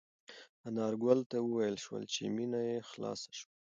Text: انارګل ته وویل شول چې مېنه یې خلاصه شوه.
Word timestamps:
انارګل 0.67 1.19
ته 1.31 1.37
وویل 1.41 1.75
شول 1.83 2.03
چې 2.13 2.21
مېنه 2.35 2.59
یې 2.69 2.77
خلاصه 2.89 3.29
شوه. 3.37 3.49